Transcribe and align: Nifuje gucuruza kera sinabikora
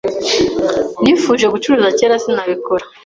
Nifuje 1.03 1.45
gucuruza 1.53 1.89
kera 1.97 2.15
sinabikora 2.23 2.85